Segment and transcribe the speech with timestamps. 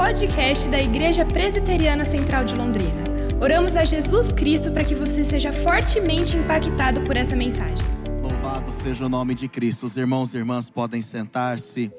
[0.00, 3.04] podcast da Igreja Presbiteriana Central de Londrina.
[3.38, 7.86] Oramos a Jesus Cristo para que você seja fortemente impactado por essa mensagem.
[8.22, 9.84] Louvado seja o nome de Cristo.
[9.84, 11.92] Os irmãos e irmãs podem sentar-se.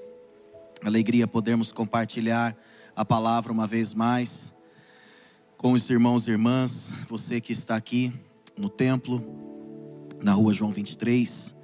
[0.83, 2.57] Alegria podermos compartilhar
[2.95, 4.51] a palavra uma vez mais
[5.55, 6.91] com os irmãos e irmãs.
[7.07, 8.11] Você que está aqui
[8.57, 9.23] no templo,
[10.19, 11.55] na rua João 23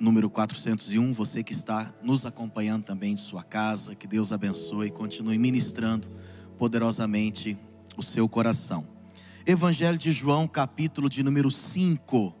[0.00, 1.12] número 401.
[1.12, 6.08] Você que está nos acompanhando também de sua casa, que Deus abençoe e continue ministrando
[6.58, 7.56] poderosamente
[7.96, 8.86] o seu coração.
[9.46, 12.34] Evangelho de João, capítulo de número 5.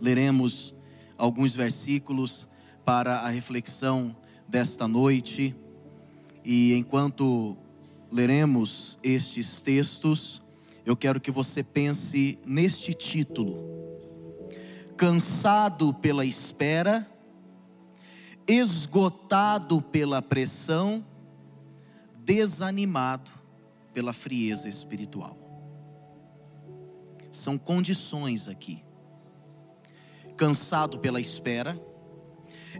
[0.00, 0.74] Leremos
[1.18, 2.48] alguns versículos
[2.84, 4.16] para a reflexão
[4.48, 5.54] desta noite.
[6.44, 7.56] E enquanto
[8.10, 10.42] leremos estes textos,
[10.84, 13.76] eu quero que você pense neste título
[14.96, 17.06] cansado pela espera,
[18.46, 21.04] esgotado pela pressão,
[22.24, 23.30] desanimado
[23.92, 25.36] pela frieza espiritual.
[27.30, 28.82] São condições aqui.
[30.36, 31.80] Cansado pela espera,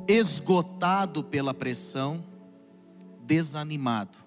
[0.06, 2.24] esgotado pela pressão,
[3.22, 4.19] desanimado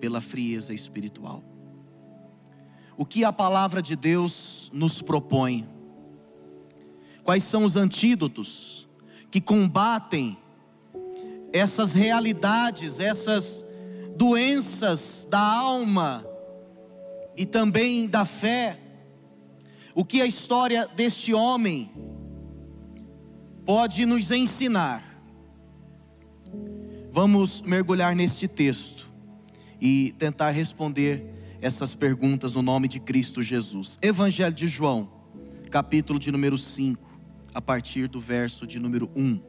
[0.00, 1.42] pela frieza espiritual.
[2.96, 5.77] O que a palavra de Deus nos propõe?
[7.28, 8.88] Quais são os antídotos
[9.30, 10.38] que combatem
[11.52, 13.66] essas realidades, essas
[14.16, 16.26] doenças da alma
[17.36, 18.78] e também da fé?
[19.94, 21.90] O que a história deste homem
[23.66, 25.04] pode nos ensinar?
[27.12, 29.06] Vamos mergulhar neste texto
[29.78, 33.98] e tentar responder essas perguntas no nome de Cristo Jesus.
[34.00, 35.10] Evangelho de João,
[35.70, 37.07] capítulo de número 5
[37.58, 39.40] a partir do verso de número 1.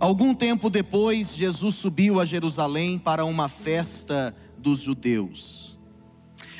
[0.00, 5.78] Algum tempo depois, Jesus subiu a Jerusalém para uma festa dos judeus.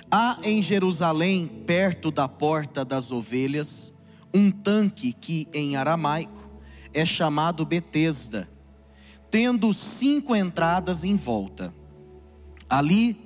[0.09, 3.93] Há em Jerusalém, perto da porta das ovelhas,
[4.33, 6.49] um tanque que em aramaico
[6.95, 8.49] é chamado Betesda,
[9.33, 11.75] tendo cinco entradas em volta.
[12.69, 13.19] Ali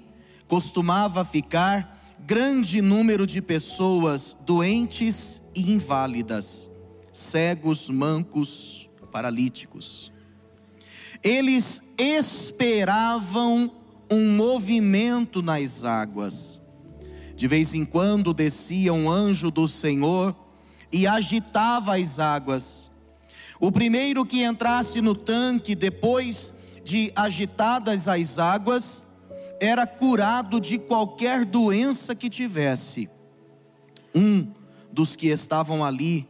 [0.49, 6.71] costumava ficar grande número de pessoas doentes e inválidas
[7.15, 10.13] cegos, mancos, paralíticos.
[11.23, 13.71] Eles esperavam
[14.11, 16.61] um movimento nas águas.
[17.37, 20.35] De vez em quando descia um anjo do Senhor
[20.93, 22.91] e agitava as águas.
[23.61, 26.53] O primeiro que entrasse no tanque depois
[26.85, 29.05] de agitadas as águas
[29.61, 33.09] era curado de qualquer doença que tivesse.
[34.13, 34.53] Um
[34.93, 36.29] dos que estavam ali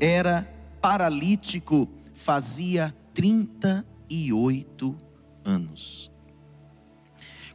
[0.00, 0.48] era
[0.80, 4.96] paralítico fazia 38
[5.44, 6.10] anos.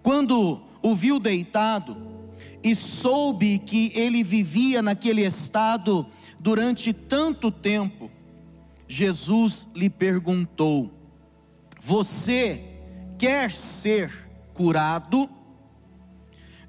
[0.01, 1.95] Quando o viu deitado
[2.63, 6.05] e soube que ele vivia naquele estado
[6.39, 8.09] durante tanto tempo,
[8.87, 10.91] Jesus lhe perguntou:
[11.79, 12.63] Você
[13.17, 14.11] quer ser
[14.53, 15.29] curado?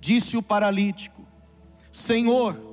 [0.01, 1.27] Disse o paralítico:
[1.91, 2.72] Senhor,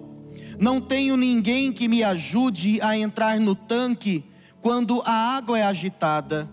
[0.59, 4.25] não tenho ninguém que me ajude a entrar no tanque
[4.59, 6.49] quando a água é agitada.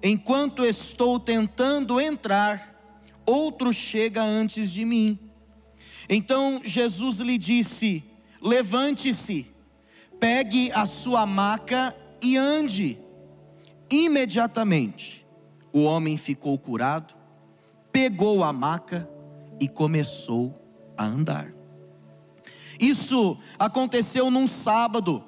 [0.00, 2.80] Enquanto estou tentando entrar,
[3.26, 5.18] outro chega antes de mim.
[6.08, 8.04] Então Jesus lhe disse:
[8.40, 9.52] Levante-se,
[10.20, 12.96] pegue a sua maca e ande.
[13.90, 15.26] Imediatamente,
[15.72, 17.16] o homem ficou curado,
[17.90, 19.10] pegou a maca
[19.60, 20.54] e começou
[20.96, 21.55] a andar.
[22.78, 25.24] Isso aconteceu num sábado.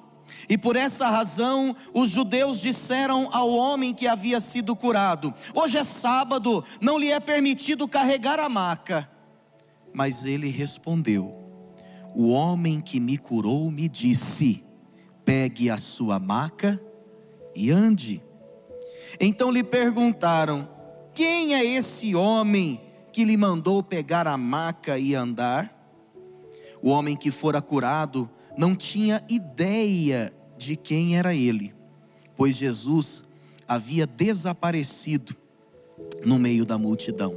[0.48, 5.84] E por essa razão, os judeus disseram ao homem que havia sido curado: Hoje é
[5.84, 9.10] sábado, não lhe é permitido carregar a maca.
[9.92, 11.34] Mas ele respondeu:
[12.14, 14.64] O homem que me curou me disse:
[15.24, 16.80] Pegue a sua maca
[17.54, 18.22] e ande.
[19.18, 20.68] Então lhe perguntaram:
[21.14, 22.80] Quem é esse homem
[23.12, 25.77] que lhe mandou pegar a maca e andar?
[26.82, 31.74] O homem que fora curado não tinha ideia de quem era ele,
[32.36, 33.24] pois Jesus
[33.66, 35.36] havia desaparecido
[36.24, 37.34] no meio da multidão.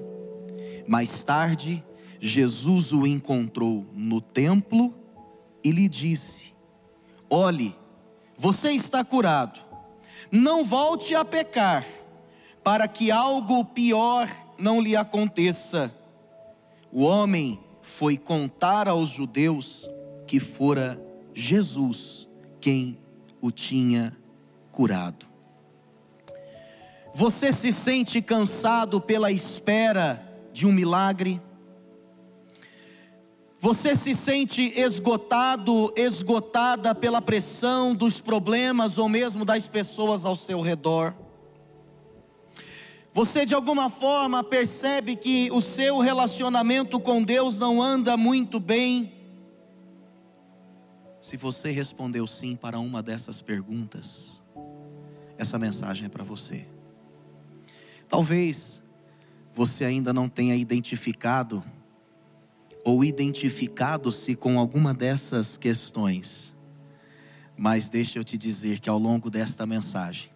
[0.87, 1.83] Mais tarde,
[2.19, 4.93] Jesus o encontrou no templo
[5.63, 6.53] e lhe disse:
[7.29, 7.75] Olhe,
[8.37, 9.59] você está curado,
[10.31, 11.85] não volte a pecar,
[12.63, 15.93] para que algo pior não lhe aconteça.
[16.91, 17.59] O homem
[17.91, 19.87] foi contar aos judeus
[20.25, 20.99] que fora
[21.33, 22.27] Jesus
[22.59, 22.97] quem
[23.41, 24.17] o tinha
[24.71, 25.25] curado.
[27.13, 31.41] Você se sente cansado pela espera de um milagre?
[33.59, 40.61] Você se sente esgotado, esgotada pela pressão dos problemas ou mesmo das pessoas ao seu
[40.61, 41.13] redor?
[43.13, 49.11] Você de alguma forma percebe que o seu relacionamento com Deus não anda muito bem?
[51.19, 54.41] Se você respondeu sim para uma dessas perguntas,
[55.37, 56.65] essa mensagem é para você.
[58.07, 58.81] Talvez
[59.53, 61.61] você ainda não tenha identificado
[62.85, 66.55] ou identificado-se com alguma dessas questões,
[67.57, 70.31] mas deixa eu te dizer que ao longo desta mensagem,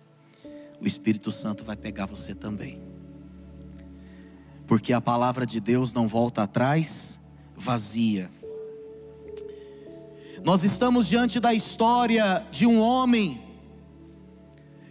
[0.81, 2.81] o Espírito Santo vai pegar você também.
[4.67, 7.19] Porque a palavra de Deus não volta atrás
[7.55, 8.29] vazia.
[10.43, 13.41] Nós estamos diante da história de um homem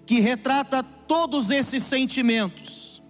[0.06, 3.02] que retrata todos esses sentimentos.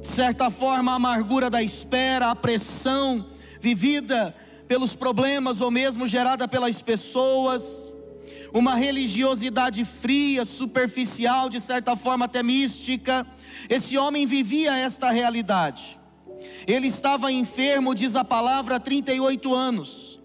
[0.00, 3.26] De certa forma, a amargura da espera, a pressão
[3.60, 4.34] vivida
[4.66, 7.94] pelos problemas ou mesmo gerada pelas pessoas,
[8.52, 13.26] uma religiosidade fria, superficial, de certa forma até mística.
[13.68, 15.98] Esse homem vivia esta realidade.
[16.66, 20.20] Ele estava enfermo, diz a palavra, há 38 anos.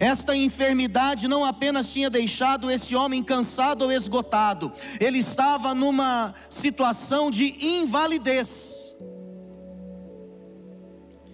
[0.00, 7.30] Esta enfermidade não apenas tinha deixado esse homem cansado ou esgotado, ele estava numa situação
[7.30, 8.96] de invalidez.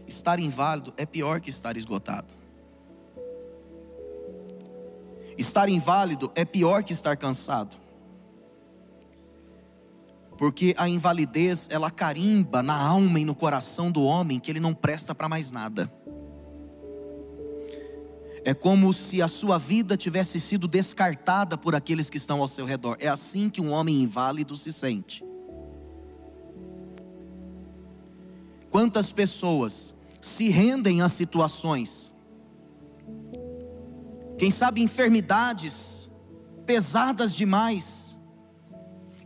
[0.07, 2.40] Estar inválido é pior que estar esgotado.
[5.41, 7.75] Estar inválido é pior que estar cansado.
[10.37, 14.75] Porque a invalidez, ela carimba na alma e no coração do homem que ele não
[14.75, 15.91] presta para mais nada.
[18.45, 22.67] É como se a sua vida tivesse sido descartada por aqueles que estão ao seu
[22.67, 22.99] redor.
[23.01, 25.25] É assim que um homem inválido se sente.
[28.69, 32.13] Quantas pessoas se rendem a situações
[34.41, 36.11] quem sabe enfermidades
[36.65, 38.17] pesadas demais,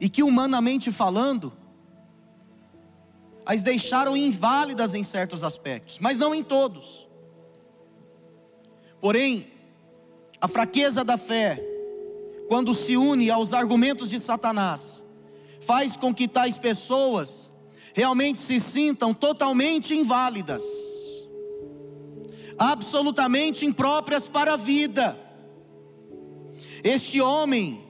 [0.01, 1.53] e que humanamente falando,
[3.47, 7.09] as deixaram inválidas em certos aspectos, mas não em todos.
[9.01, 9.53] Porém,
[10.41, 11.65] a fraqueza da fé,
[12.49, 15.07] quando se une aos argumentos de Satanás,
[15.61, 17.53] faz com que tais pessoas
[17.95, 20.94] realmente se sintam totalmente inválidas
[22.59, 25.19] absolutamente impróprias para a vida.
[26.83, 27.83] Este homem,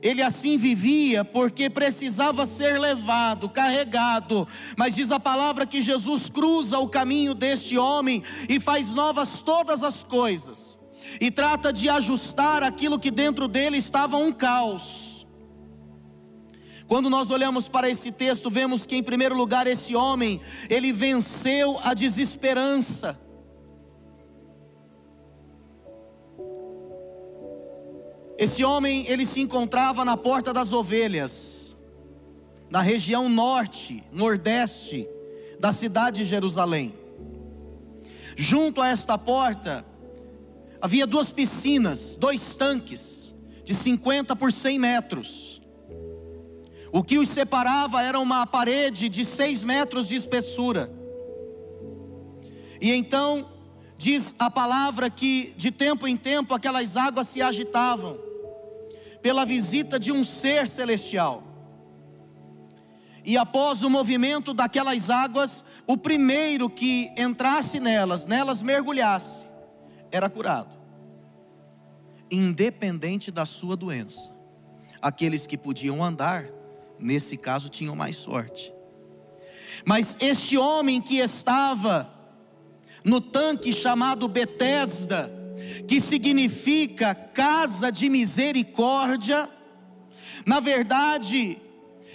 [0.00, 4.46] ele assim vivia porque precisava ser levado, carregado,
[4.76, 9.82] mas diz a palavra que Jesus cruza o caminho deste homem e faz novas todas
[9.82, 10.78] as coisas,
[11.20, 15.26] e trata de ajustar aquilo que dentro dele estava um caos.
[16.86, 20.40] Quando nós olhamos para esse texto, vemos que em primeiro lugar esse homem,
[20.70, 23.25] ele venceu a desesperança.
[28.38, 31.76] Esse homem, ele se encontrava na porta das ovelhas,
[32.68, 35.08] na região norte, nordeste
[35.58, 36.94] da cidade de Jerusalém.
[38.36, 39.86] Junto a esta porta,
[40.82, 43.34] havia duas piscinas, dois tanques,
[43.64, 45.62] de 50 por 100 metros.
[46.92, 50.90] O que os separava era uma parede de 6 metros de espessura.
[52.80, 53.50] E então,
[53.96, 58.25] diz a palavra que de tempo em tempo aquelas águas se agitavam
[59.22, 61.42] pela visita de um ser celestial.
[63.24, 69.46] E após o movimento daquelas águas, o primeiro que entrasse nelas, nelas mergulhasse,
[70.12, 70.76] era curado,
[72.30, 74.32] independente da sua doença.
[75.02, 76.46] Aqueles que podiam andar,
[77.00, 78.72] nesse caso, tinham mais sorte.
[79.84, 82.08] Mas este homem que estava
[83.04, 85.32] no tanque chamado Betesda,
[85.86, 89.48] que significa casa de misericórdia,
[90.44, 91.58] na verdade,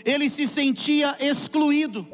[0.06, 2.08] ele se sentia excluído.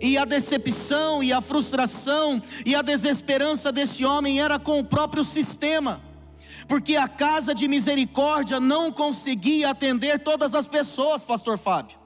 [0.00, 5.24] E a decepção e a frustração e a desesperança desse homem era com o próprio
[5.24, 6.00] sistema,
[6.66, 11.96] porque a casa de misericórdia não conseguia atender todas as pessoas, Pastor Fábio.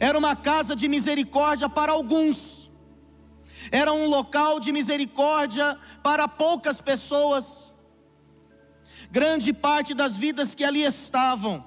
[0.00, 2.65] Era uma casa de misericórdia para alguns
[3.70, 7.74] era um local de misericórdia para poucas pessoas.
[9.10, 11.64] Grande parte das vidas que ali estavam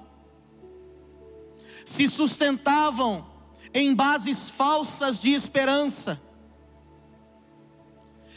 [1.84, 3.26] se sustentavam
[3.72, 6.20] em bases falsas de esperança.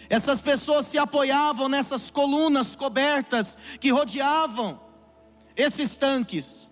[0.10, 4.80] Essas pessoas se apoiavam nessas colunas cobertas que rodeavam
[5.56, 6.70] esses tanques.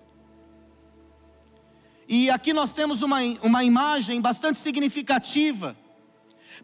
[2.07, 5.77] E aqui nós temos uma, uma imagem bastante significativa.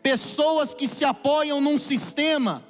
[0.02, 2.64] Pessoas que se apoiam num sistema,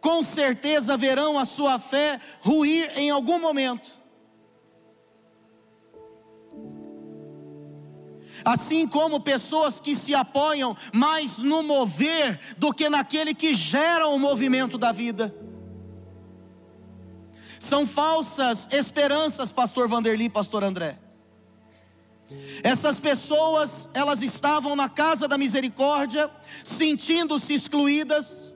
[0.00, 3.98] com certeza verão a sua fé ruir em algum momento.
[8.44, 14.18] Assim como pessoas que se apoiam mais no mover do que naquele que gera o
[14.18, 15.34] movimento da vida.
[17.58, 21.07] São falsas esperanças, pastor Vanderli, pastor André.
[22.62, 26.30] Essas pessoas, elas estavam na casa da misericórdia,
[26.64, 28.54] sentindo-se excluídas.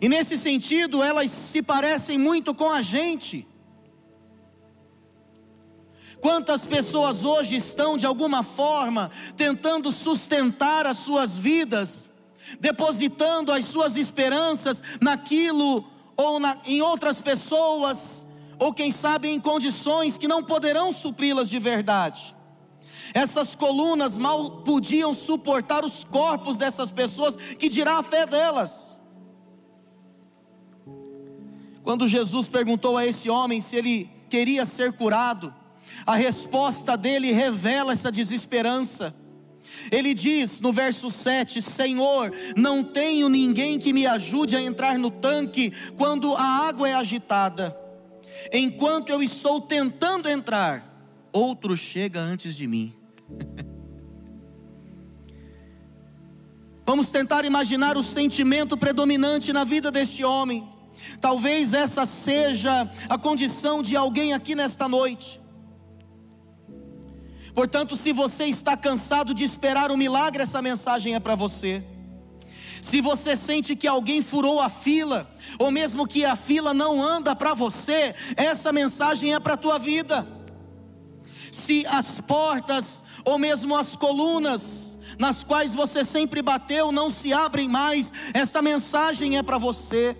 [0.00, 3.46] E nesse sentido, elas se parecem muito com a gente.
[6.20, 12.10] Quantas pessoas hoje estão de alguma forma tentando sustentar as suas vidas,
[12.60, 15.84] depositando as suas esperanças naquilo
[16.16, 18.24] ou na, em outras pessoas,
[18.62, 22.32] ou quem sabe em condições que não poderão supri-las de verdade.
[23.12, 29.00] Essas colunas mal podiam suportar os corpos dessas pessoas, que dirá a fé delas.
[31.82, 35.52] Quando Jesus perguntou a esse homem se ele queria ser curado,
[36.06, 39.12] a resposta dele revela essa desesperança.
[39.90, 45.10] Ele diz no verso 7: Senhor, não tenho ninguém que me ajude a entrar no
[45.10, 47.81] tanque quando a água é agitada.
[48.52, 50.90] Enquanto eu estou tentando entrar,
[51.32, 52.94] outro chega antes de mim.
[56.84, 60.68] Vamos tentar imaginar o sentimento predominante na vida deste homem.
[61.20, 65.40] Talvez essa seja a condição de alguém aqui nesta noite.
[67.54, 71.84] Portanto, se você está cansado de esperar o um milagre, essa mensagem é para você.
[72.82, 77.34] Se você sente que alguém furou a fila, ou mesmo que a fila não anda
[77.34, 80.26] para você, essa mensagem é para a tua vida.
[81.52, 87.68] Se as portas, ou mesmo as colunas, nas quais você sempre bateu, não se abrem
[87.68, 90.16] mais, esta mensagem é para você.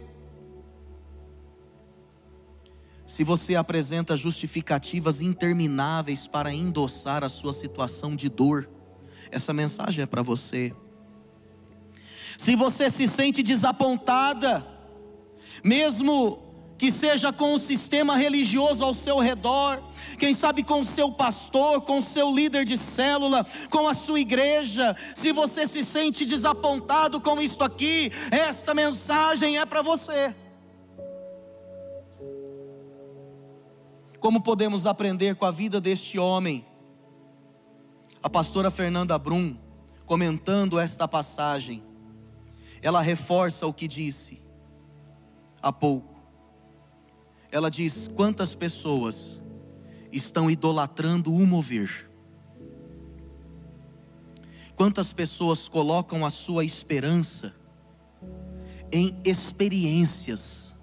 [3.04, 8.71] Se você apresenta justificativas intermináveis para endossar a sua situação de dor,
[9.33, 10.73] essa mensagem é para você.
[12.43, 14.67] Se você se sente desapontada,
[15.63, 16.43] mesmo
[16.77, 19.81] que seja com o sistema religioso ao seu redor,
[20.19, 24.19] quem sabe com o seu pastor, com o seu líder de célula, com a sua
[24.19, 30.35] igreja, se você se sente desapontado com isto aqui, esta mensagem é para você.
[34.19, 36.67] Como podemos aprender com a vida deste homem?
[38.21, 39.57] A pastora Fernanda Brum,
[40.05, 41.92] comentando esta passagem,
[42.83, 44.43] ela reforça o que disse
[45.62, 46.21] há pouco.
[47.51, 49.41] Ela diz: quantas pessoas
[50.11, 52.11] estão idolatrando o mover?
[54.75, 57.55] Quantas pessoas colocam a sua esperança
[58.91, 60.77] em experiências?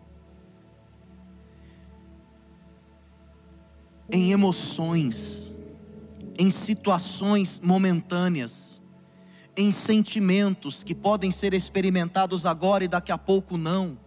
[4.11, 5.53] em emoções,
[6.37, 8.78] em situações momentâneas,
[9.55, 13.97] em sentimentos que podem ser experimentados agora e daqui a pouco não.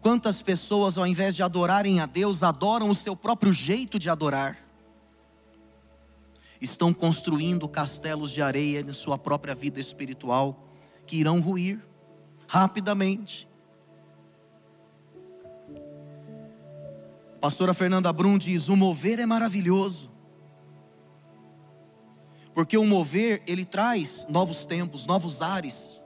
[0.00, 4.58] Quantas pessoas, ao invés de adorarem a Deus, adoram o seu próprio jeito de adorar?
[6.60, 10.68] Estão construindo castelos de areia em sua própria vida espiritual
[11.06, 11.80] que irão ruir
[12.48, 13.48] rapidamente.
[17.40, 20.11] Pastora Fernanda Brum diz: o mover é maravilhoso.
[22.54, 26.04] Porque o mover, ele traz novos tempos, novos ares.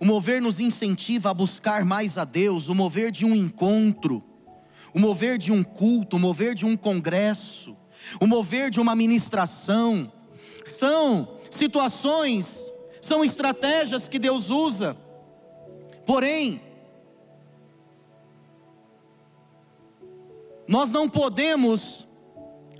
[0.00, 4.22] O mover nos incentiva a buscar mais a Deus, o mover de um encontro,
[4.92, 7.76] o mover de um culto, o mover de um congresso,
[8.20, 10.12] o mover de uma ministração.
[10.64, 14.96] São situações, são estratégias que Deus usa.
[16.04, 16.60] Porém,
[20.66, 22.06] Nós não podemos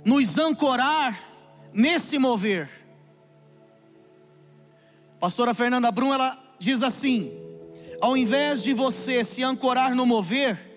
[0.03, 1.34] nos ancorar
[1.75, 2.69] nesse mover.
[5.19, 7.31] Pastora Fernanda Brum, ela diz assim:
[7.99, 10.73] ao invés de você se ancorar no mover,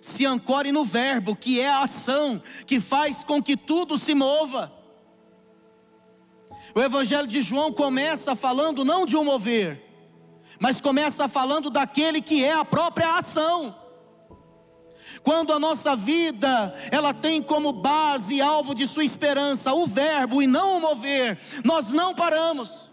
[0.00, 4.72] se ancore no verbo, que é a ação que faz com que tudo se mova.
[6.74, 9.82] O Evangelho de João começa falando não de um mover,
[10.58, 13.76] mas começa falando daquele que é a própria ação.
[15.22, 20.42] Quando a nossa vida, ela tem como base e alvo de sua esperança o verbo
[20.42, 22.90] e não o mover, nós não paramos.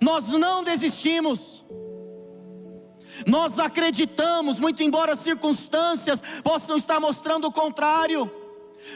[0.00, 1.64] Nós não desistimos.
[3.26, 8.30] Nós acreditamos, muito embora as circunstâncias possam estar mostrando o contrário.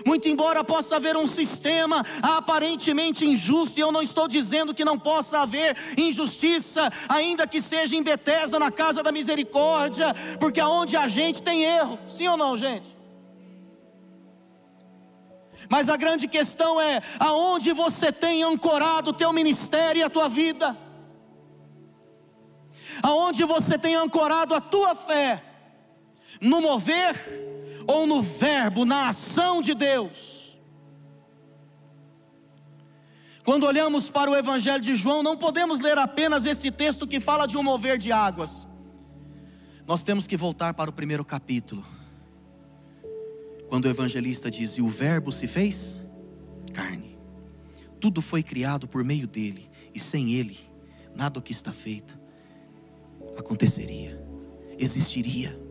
[0.04, 4.98] Muito embora possa haver um sistema aparentemente injusto, e eu não estou dizendo que não
[4.98, 11.08] possa haver injustiça, ainda que seja em Betesda, na casa da misericórdia, porque aonde a
[11.08, 12.96] gente tem erro, sim ou não, gente?
[15.68, 20.28] Mas a grande questão é aonde você tem ancorado o teu ministério e a tua
[20.28, 20.76] vida.
[23.02, 25.42] Aonde você tem ancorado a tua fé?
[26.40, 27.16] No mover
[27.86, 30.58] ou no verbo, na ação de Deus.
[33.44, 37.46] Quando olhamos para o Evangelho de João, não podemos ler apenas esse texto que fala
[37.46, 38.66] de um mover de águas.
[39.86, 41.86] Nós temos que voltar para o primeiro capítulo,
[43.68, 46.04] quando o evangelista diz: E o Verbo se fez
[46.74, 47.16] carne,
[48.00, 50.58] tudo foi criado por meio dele, e sem ele,
[51.14, 52.18] nada o que está feito
[53.36, 54.20] aconteceria,
[54.76, 55.65] existiria.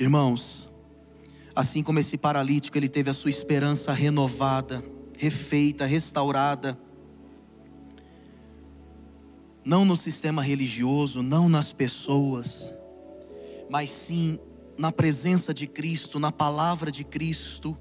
[0.00, 0.70] Irmãos,
[1.56, 4.80] assim como esse paralítico, ele teve a sua esperança renovada,
[5.18, 6.78] refeita, restaurada.
[9.64, 12.72] Não no sistema religioso, não nas pessoas,
[13.68, 14.38] mas sim
[14.78, 17.76] na presença de Cristo, na palavra de Cristo.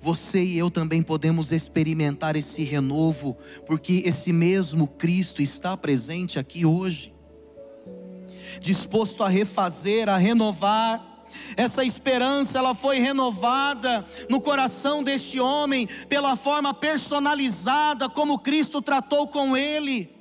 [0.00, 3.36] Você e eu também podemos experimentar esse renovo,
[3.66, 7.12] porque esse mesmo Cristo está presente aqui hoje,
[8.62, 11.09] disposto a refazer, a renovar,
[11.56, 19.26] essa esperança ela foi renovada no coração deste homem pela forma personalizada como Cristo tratou
[19.26, 20.20] com ele.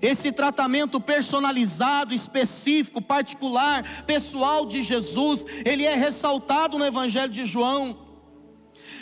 [0.00, 8.08] Esse tratamento personalizado, específico, particular, pessoal de Jesus, ele é ressaltado no Evangelho de João.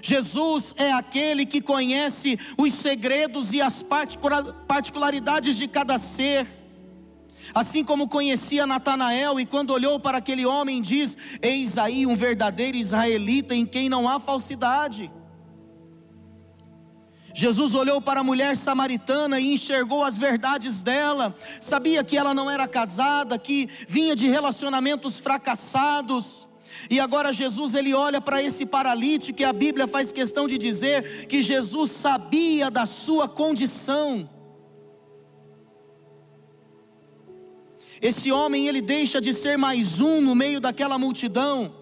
[0.02, 3.84] Jesus é aquele que conhece os segredos e as
[4.66, 6.57] particularidades de cada ser.
[7.54, 12.76] Assim como conhecia Natanael e quando olhou para aquele homem diz: Eis aí um verdadeiro
[12.76, 15.10] israelita em quem não há falsidade.
[17.34, 22.50] Jesus olhou para a mulher samaritana e enxergou as verdades dela, sabia que ela não
[22.50, 26.48] era casada, que vinha de relacionamentos fracassados.
[26.90, 31.26] E agora Jesus ele olha para esse paralítico e a Bíblia faz questão de dizer
[31.26, 34.28] que Jesus sabia da sua condição.
[38.00, 41.74] Esse homem ele deixa de ser mais um no meio daquela multidão.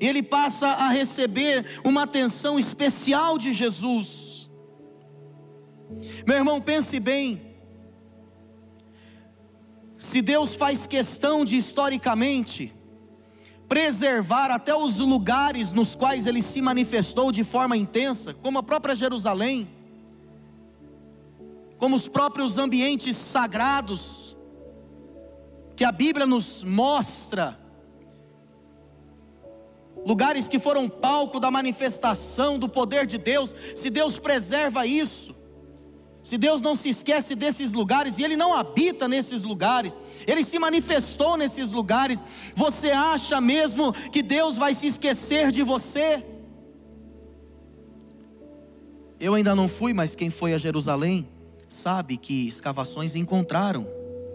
[0.00, 4.48] E ele passa a receber uma atenção especial de Jesus.
[6.26, 7.54] Meu irmão, pense bem.
[9.96, 12.72] Se Deus faz questão de historicamente
[13.68, 18.94] preservar até os lugares nos quais ele se manifestou de forma intensa, como a própria
[18.94, 19.68] Jerusalém,
[21.78, 24.23] como os próprios ambientes sagrados,
[25.76, 27.58] que a Bíblia nos mostra,
[30.06, 35.34] lugares que foram palco da manifestação do poder de Deus, se Deus preserva isso,
[36.22, 40.58] se Deus não se esquece desses lugares, e Ele não habita nesses lugares, Ele se
[40.58, 46.24] manifestou nesses lugares, você acha mesmo que Deus vai se esquecer de você?
[49.18, 51.28] Eu ainda não fui, mas quem foi a Jerusalém
[51.68, 53.86] sabe que escavações encontraram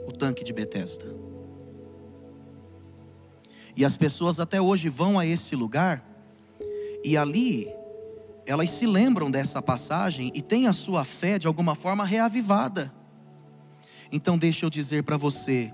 [0.08, 1.29] o tanque de Betesda.
[3.80, 6.04] E as pessoas até hoje vão a esse lugar
[7.02, 7.66] e ali
[8.46, 12.94] elas se lembram dessa passagem e têm a sua fé de alguma forma reavivada.
[14.12, 15.74] Então deixa eu dizer para você,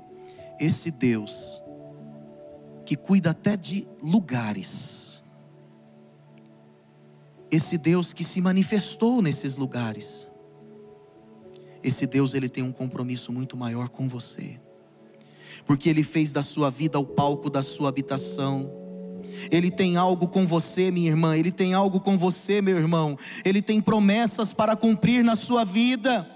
[0.59, 1.63] esse Deus
[2.85, 5.23] que cuida até de lugares.
[7.49, 10.29] Esse Deus que se manifestou nesses lugares.
[11.81, 14.59] Esse Deus ele tem um compromisso muito maior com você
[15.65, 18.71] porque Ele fez da sua vida o palco da sua habitação.
[19.51, 21.37] Ele tem algo com você, minha irmã.
[21.37, 23.17] Ele tem algo com você, meu irmão.
[23.43, 26.29] Ele tem promessas para cumprir na sua vida.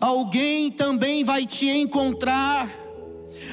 [0.00, 2.68] Alguém também vai te encontrar.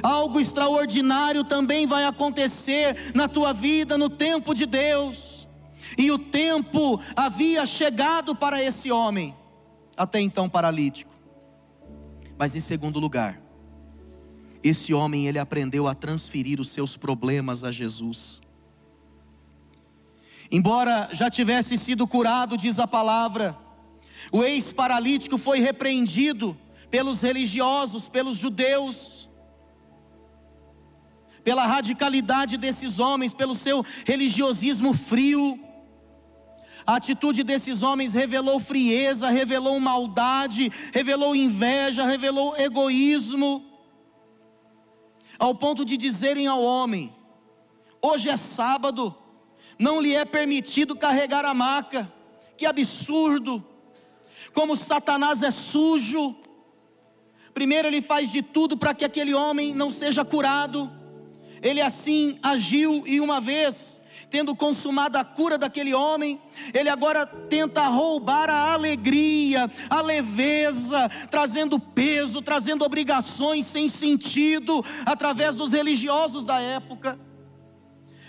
[0.02, 5.48] Algo extraordinário também vai acontecer na tua vida no tempo de Deus.
[5.98, 9.36] E o tempo havia chegado para esse homem,
[9.98, 11.14] até então paralítico.
[12.38, 13.43] Mas em segundo lugar,
[14.64, 18.42] esse homem ele aprendeu a transferir os seus problemas a Jesus.
[20.50, 23.58] Embora já tivesse sido curado, diz a palavra,
[24.32, 26.58] o ex-paralítico foi repreendido
[26.90, 29.30] pelos religiosos, pelos judeus,
[31.44, 35.60] pela radicalidade desses homens, pelo seu religiosismo frio.
[36.86, 43.73] A atitude desses homens revelou frieza, revelou maldade, revelou inveja, revelou egoísmo
[45.44, 47.14] ao ponto de dizerem ao homem:
[48.02, 49.14] hoje é sábado,
[49.78, 52.12] não lhe é permitido carregar a maca.
[52.56, 53.62] Que absurdo!
[54.54, 56.34] Como Satanás é sujo.
[57.54, 60.90] Primeiro, ele faz de tudo para que aquele homem não seja curado.
[61.62, 66.40] Ele assim agiu e uma vez, tendo consumado a cura daquele homem,
[66.74, 75.56] ele agora tenta roubar a alegria, a leveza, trazendo peso, trazendo obrigações sem sentido, através
[75.56, 77.20] dos religiosos da época.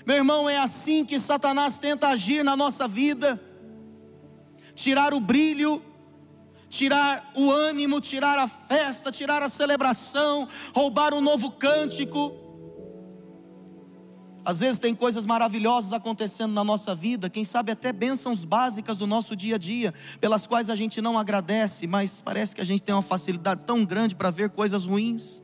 [0.06, 3.40] Meu irmão, é assim que Satanás tenta agir na nossa vida
[4.74, 5.82] tirar o brilho,
[6.68, 12.43] tirar o ânimo, tirar a festa, tirar a celebração, roubar um novo cântico.
[14.44, 19.06] Às vezes tem coisas maravilhosas acontecendo na nossa vida, quem sabe até bênçãos básicas do
[19.06, 22.82] nosso dia a dia, pelas quais a gente não agradece, mas parece que a gente
[22.82, 25.42] tem uma facilidade tão grande para ver coisas ruins.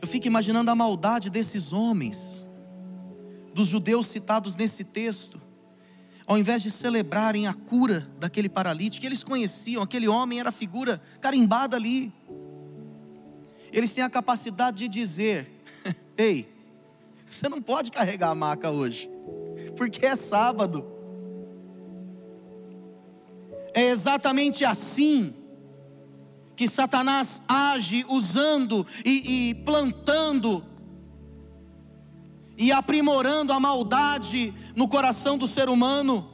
[0.00, 2.48] Eu fico imaginando a maldade desses homens,
[3.54, 5.40] dos judeus citados nesse texto,
[6.26, 11.00] ao invés de celebrarem a cura daquele paralítico, eles conheciam, aquele homem era a figura
[11.20, 12.12] carimbada ali.
[13.76, 15.50] Eles têm a capacidade de dizer:
[16.16, 16.48] Ei,
[17.26, 19.10] você não pode carregar a maca hoje,
[19.76, 20.82] porque é sábado.
[23.74, 25.34] É exatamente assim
[26.56, 30.64] que Satanás age usando e, e plantando
[32.56, 36.30] e aprimorando a maldade no coração do ser humano.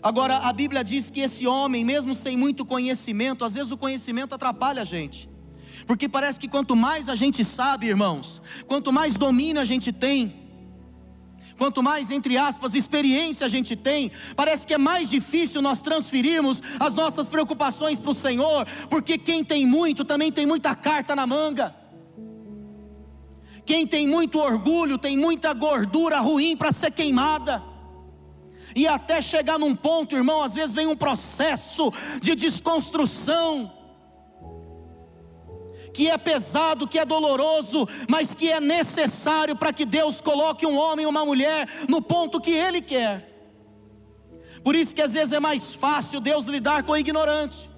[0.00, 4.32] Agora, a Bíblia diz que esse homem, mesmo sem muito conhecimento, às vezes o conhecimento
[4.32, 5.28] atrapalha a gente,
[5.84, 10.46] porque parece que quanto mais a gente sabe, irmãos, quanto mais domínio a gente tem,
[11.58, 16.62] quanto mais, entre aspas, experiência a gente tem, parece que é mais difícil nós transferirmos
[16.78, 21.26] as nossas preocupações para o Senhor, porque quem tem muito também tem muita carta na
[21.26, 21.74] manga.
[23.64, 27.62] Quem tem muito orgulho tem muita gordura ruim para ser queimada.
[28.74, 33.72] E até chegar num ponto, irmão, às vezes vem um processo de desconstrução,
[35.96, 40.76] que é pesado, que é doloroso, mas que é necessário para que Deus coloque um
[40.76, 43.14] homem e uma mulher no ponto que Ele quer.
[44.62, 47.70] Por isso que às vezes é mais fácil Deus lidar com o ignorante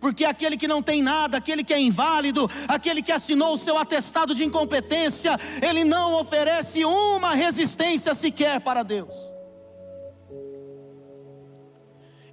[0.00, 3.78] porque aquele que não tem nada, aquele que é inválido, aquele que assinou o seu
[3.78, 9.14] atestado de incompetência, ele não oferece uma resistência sequer para Deus.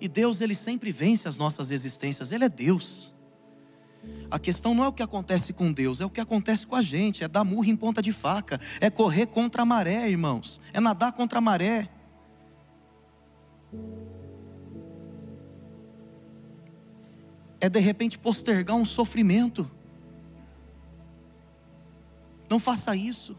[0.01, 3.13] E Deus, ele sempre vence as nossas resistências, ele é Deus.
[4.31, 6.81] A questão não é o que acontece com Deus, é o que acontece com a
[6.81, 10.79] gente, é dar murro em ponta de faca, é correr contra a maré, irmãos, é
[10.79, 11.89] nadar contra a maré.
[17.59, 19.69] é de repente postergar um sofrimento.
[22.49, 23.37] Não faça isso.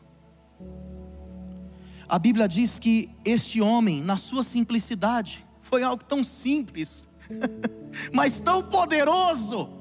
[2.08, 7.08] A Bíblia diz que este homem, na sua simplicidade, foi algo tão simples,
[8.12, 9.79] mas tão poderoso.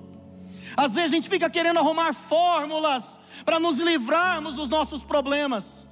[0.76, 5.88] Às vezes a gente fica querendo arrumar fórmulas para nos livrarmos dos nossos problemas.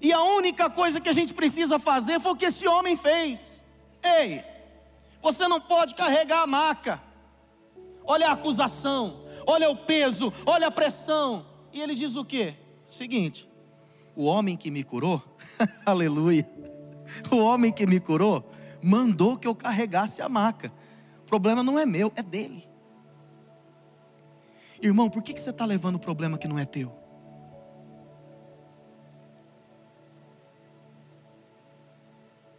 [0.00, 3.64] E a única coisa que a gente precisa fazer foi o que esse homem fez.
[4.02, 4.42] Ei,
[5.20, 7.02] você não pode carregar a maca.
[8.04, 11.46] Olha a acusação, olha o peso, olha a pressão.
[11.72, 12.54] E ele diz o que?
[12.88, 13.48] Seguinte:
[14.16, 15.22] o homem que me curou,
[15.84, 16.48] aleluia,
[17.30, 18.50] o homem que me curou
[18.82, 20.72] mandou que eu carregasse a maca.
[21.20, 22.69] O problema não é meu, é dele.
[24.82, 26.92] Irmão, por que, que você está levando o problema que não é teu?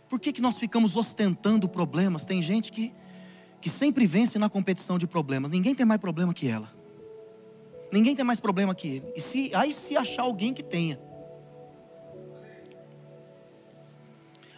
[0.07, 2.25] Por que, que nós ficamos ostentando problemas?
[2.25, 2.93] Tem gente que,
[3.59, 5.49] que sempre vence na competição de problemas.
[5.49, 6.71] Ninguém tem mais problema que ela.
[7.91, 9.13] Ninguém tem mais problema que ele.
[9.15, 10.99] E se, aí se achar alguém que tenha.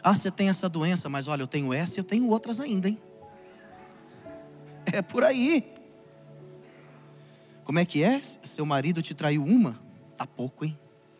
[0.04, 2.89] Ah, você tem essa doença, mas olha, eu tenho essa e eu tenho outras ainda,
[2.89, 2.97] hein?
[4.91, 5.72] É por aí.
[7.63, 8.21] Como é que é?
[8.21, 9.80] Seu marido te traiu uma?
[10.17, 10.78] Tá pouco, hein?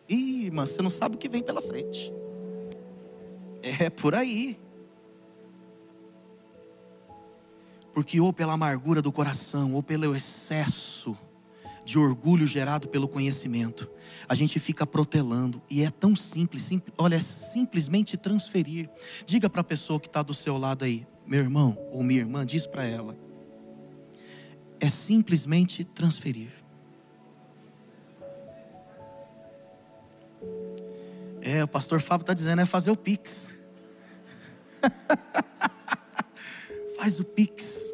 [0.08, 2.12] Ih, mas você não sabe o que vem pela frente.
[3.80, 4.58] É por aí.
[7.94, 11.16] Porque ou pela amargura do coração, ou pelo excesso
[11.84, 13.88] de orgulho gerado pelo conhecimento,
[14.28, 18.88] a gente fica protelando e é tão simples, simples olha, é simplesmente transferir.
[19.26, 22.44] Diga para a pessoa que está do seu lado aí, meu irmão ou minha irmã,
[22.44, 23.16] diz para ela,
[24.80, 26.50] é simplesmente transferir.
[31.40, 33.58] É, o pastor Fábio está dizendo, é fazer o Pix.
[36.96, 37.92] Faz o Pix.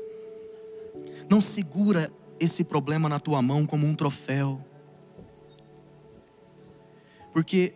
[1.28, 4.64] Não segura esse problema na tua mão como um troféu.
[7.32, 7.74] Porque,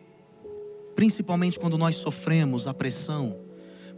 [0.94, 3.43] principalmente quando nós sofremos a pressão,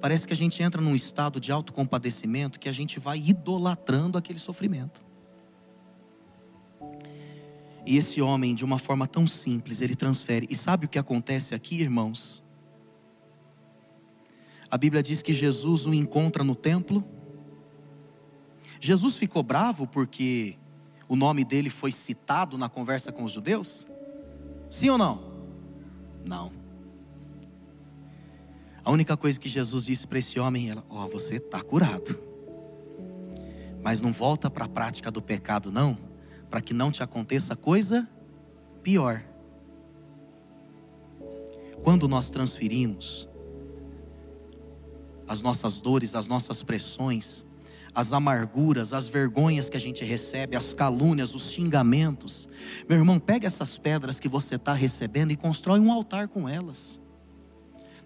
[0.00, 4.38] parece que a gente entra num estado de autocompadecimento que a gente vai idolatrando aquele
[4.38, 5.04] sofrimento.
[7.86, 10.46] E esse homem, de uma forma tão simples, ele transfere.
[10.50, 12.42] E sabe o que acontece aqui, irmãos?
[14.68, 17.04] A Bíblia diz que Jesus o encontra no templo.
[18.80, 20.58] Jesus ficou bravo porque
[21.08, 23.86] o nome dele foi citado na conversa com os judeus?
[24.68, 25.32] Sim ou não?
[26.24, 26.65] Não.
[28.86, 32.20] A única coisa que Jesus disse para esse homem é: Ó, oh, você está curado.
[33.82, 35.98] Mas não volta para a prática do pecado, não,
[36.48, 38.08] para que não te aconteça coisa
[38.84, 39.24] pior.
[41.82, 43.28] Quando nós transferimos
[45.26, 47.44] as nossas dores, as nossas pressões,
[47.92, 52.48] as amarguras, as vergonhas que a gente recebe, as calúnias, os xingamentos.
[52.88, 57.00] Meu irmão, pega essas pedras que você está recebendo e constrói um altar com elas.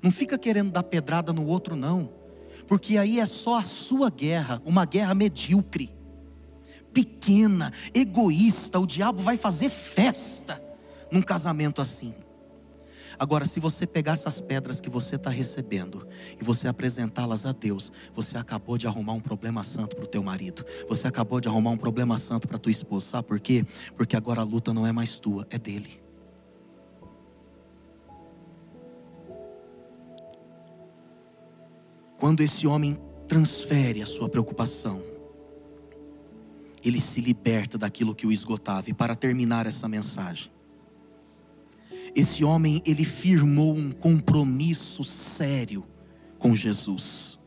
[0.03, 2.11] Não fica querendo dar pedrada no outro, não,
[2.67, 5.93] porque aí é só a sua guerra, uma guerra medíocre,
[6.93, 8.79] pequena, egoísta.
[8.79, 10.63] O diabo vai fazer festa
[11.11, 12.15] num casamento assim.
[13.19, 16.09] Agora, se você pegar essas pedras que você está recebendo
[16.41, 20.23] e você apresentá-las a Deus, você acabou de arrumar um problema santo para o teu
[20.23, 20.65] marido.
[20.89, 23.05] Você acabou de arrumar um problema santo para tua esposa.
[23.05, 23.67] Sabe por quê?
[23.95, 26.01] Porque agora a luta não é mais tua, é dele.
[32.21, 35.03] Quando esse homem transfere a sua preocupação,
[36.85, 38.91] ele se liberta daquilo que o esgotava.
[38.91, 40.53] E para terminar essa mensagem,
[42.15, 45.83] esse homem ele firmou um compromisso sério
[46.39, 47.39] com Jesus.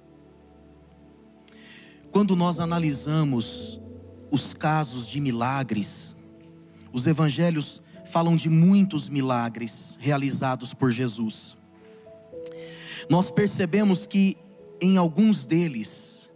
[2.09, 3.79] Quando nós analisamos
[4.31, 6.15] os casos de milagres,
[6.91, 11.55] os evangelhos falam de muitos milagres realizados por Jesus.
[13.07, 14.37] Nós percebemos que
[14.83, 16.29] em alguns deles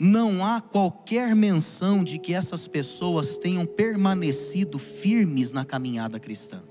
[0.00, 6.62] não há qualquer menção de que essas pessoas tenham permanecido firmes na caminhada cristã.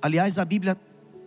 [0.00, 0.76] Aliás, a Bíblia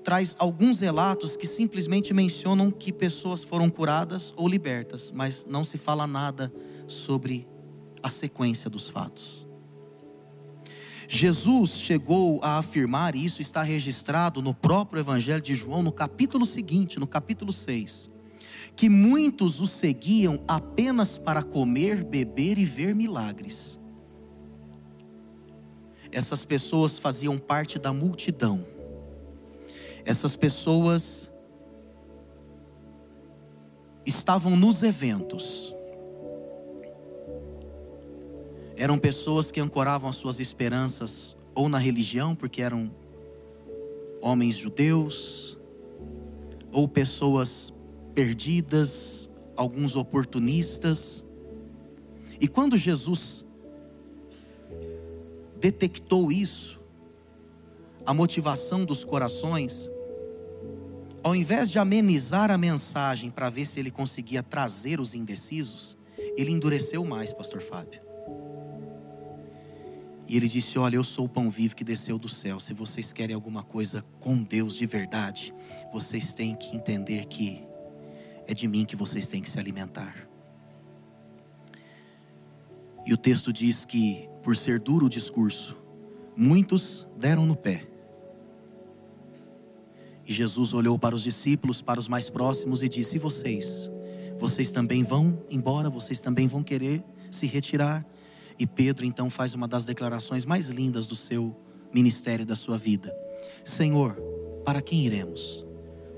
[0.03, 5.77] traz alguns relatos que simplesmente mencionam que pessoas foram curadas ou libertas, mas não se
[5.77, 6.51] fala nada
[6.87, 7.47] sobre
[8.01, 9.46] a sequência dos fatos.
[11.07, 16.45] Jesus chegou a afirmar, e isso está registrado no próprio Evangelho de João, no capítulo
[16.45, 18.09] seguinte, no capítulo 6,
[18.75, 23.79] que muitos o seguiam apenas para comer, beber e ver milagres
[26.11, 28.65] essas pessoas faziam parte da multidão.
[30.05, 31.31] Essas pessoas
[34.05, 35.75] estavam nos eventos.
[38.77, 42.91] Eram pessoas que ancoravam as suas esperanças ou na religião, porque eram
[44.21, 45.57] homens judeus,
[46.71, 47.73] ou pessoas
[48.13, 51.25] perdidas, alguns oportunistas.
[52.39, 53.43] E quando Jesus
[55.59, 56.79] detectou isso,
[58.05, 59.89] a motivação dos corações,
[61.23, 65.97] ao invés de amenizar a mensagem para ver se ele conseguia trazer os indecisos,
[66.37, 68.06] ele endureceu mais, pastor Fábio.
[70.27, 72.59] E ele disse: Olha, eu sou o pão vivo que desceu do céu.
[72.59, 75.53] Se vocês querem alguma coisa com Deus de verdade,
[75.91, 77.63] vocês têm que entender que
[78.45, 80.27] é de mim que vocês têm que se alimentar.
[83.05, 85.77] E o texto diz que por ser duro o discurso,
[86.35, 87.87] muitos deram no pé.
[90.25, 93.89] E Jesus olhou para os discípulos, para os mais próximos e disse: E vocês?
[94.37, 95.89] Vocês também vão embora?
[95.89, 98.05] Vocês também vão querer se retirar?
[98.59, 101.55] E Pedro então faz uma das declarações mais lindas do seu
[101.93, 103.15] ministério da sua vida:
[103.63, 104.15] Senhor,
[104.65, 105.65] para quem iremos?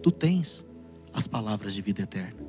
[0.02, 0.66] Tu tens
[1.14, 2.48] as palavras de vida eterna.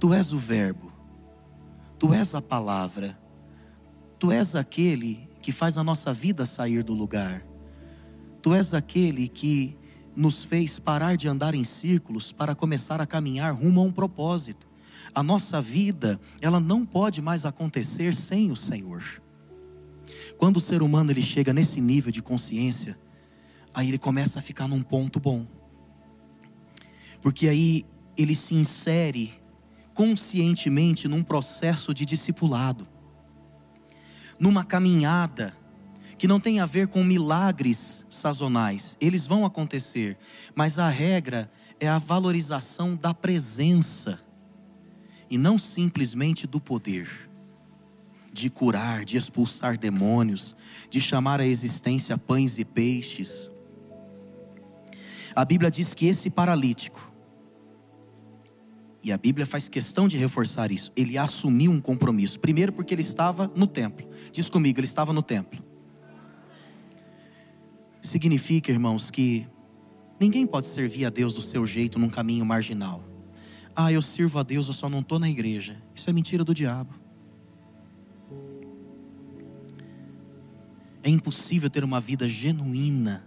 [0.00, 0.92] Tu és o Verbo,
[1.98, 3.18] tu és a palavra
[4.18, 7.46] Tu és aquele que faz a nossa vida sair do lugar.
[8.42, 9.76] Tu és aquele que
[10.16, 14.67] nos fez parar de andar em círculos para começar a caminhar rumo a um propósito.
[15.14, 19.02] A nossa vida, ela não pode mais acontecer sem o Senhor.
[20.36, 22.98] Quando o ser humano ele chega nesse nível de consciência,
[23.74, 25.46] aí ele começa a ficar num ponto bom.
[27.20, 27.84] Porque aí
[28.16, 29.32] ele se insere
[29.94, 32.86] conscientemente num processo de discipulado
[34.38, 35.56] numa caminhada
[36.16, 40.16] que não tem a ver com milagres sazonais, eles vão acontecer,
[40.54, 44.20] mas a regra é a valorização da presença
[45.30, 47.28] e não simplesmente do poder
[48.32, 50.54] de curar, de expulsar demônios,
[50.88, 53.50] de chamar à existência pães e peixes.
[55.34, 57.12] A Bíblia diz que esse paralítico,
[59.02, 62.38] e a Bíblia faz questão de reforçar isso, ele assumiu um compromisso.
[62.38, 64.06] Primeiro, porque ele estava no templo.
[64.32, 65.64] Diz comigo, ele estava no templo.
[68.02, 69.46] Significa, irmãos, que
[70.20, 73.07] ninguém pode servir a Deus do seu jeito num caminho marginal.
[73.80, 75.80] Ah, eu sirvo a Deus, eu só não estou na igreja.
[75.94, 76.92] Isso é mentira do diabo.
[81.00, 83.24] É impossível ter uma vida genuína.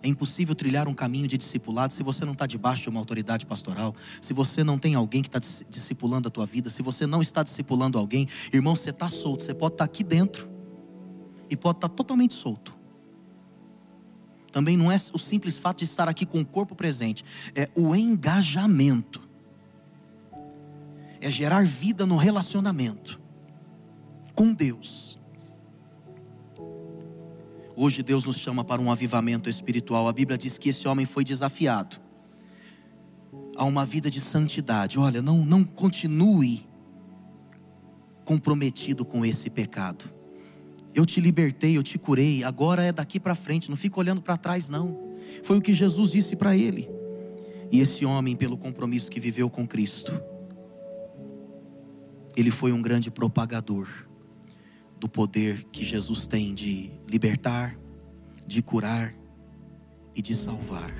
[0.00, 3.44] É impossível trilhar um caminho de discipulado se você não está debaixo de uma autoridade
[3.44, 7.20] pastoral, se você não tem alguém que está discipulando a tua vida, se você não
[7.20, 10.48] está discipulando alguém, irmão, você está solto, você pode estar tá aqui dentro
[11.50, 12.72] e pode estar tá totalmente solto.
[14.52, 17.96] Também não é o simples fato de estar aqui com o corpo presente, é o
[17.96, 19.27] engajamento,
[21.20, 23.20] é gerar vida no relacionamento
[24.34, 25.18] com Deus
[27.80, 30.08] Hoje Deus nos chama para um avivamento espiritual.
[30.08, 32.00] A Bíblia diz que esse homem foi desafiado
[33.56, 34.98] a uma vida de santidade.
[34.98, 36.66] Olha, não, não continue
[38.24, 40.12] comprometido com esse pecado.
[40.92, 44.36] Eu te libertei, eu te curei, agora é daqui para frente, não fica olhando para
[44.36, 44.98] trás, não.
[45.44, 46.90] Foi o que Jesus disse para ele.
[47.70, 50.20] E esse homem, pelo compromisso que viveu com Cristo,
[52.38, 53.88] ele foi um grande propagador
[55.00, 57.76] do poder que Jesus tem de libertar,
[58.46, 59.12] de curar
[60.14, 60.92] e de salvar.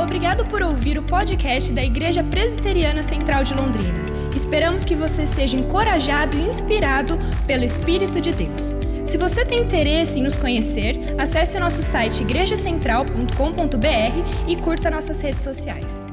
[0.00, 4.06] Obrigado por ouvir o podcast da Igreja Presbiteriana Central de Londrina.
[4.34, 7.18] Esperamos que você seja encorajado e inspirado
[7.48, 8.76] pelo Espírito de Deus.
[9.04, 15.20] Se você tem interesse em nos conhecer, acesse o nosso site igrejacentral.com.br e curta nossas
[15.20, 16.06] redes sociais.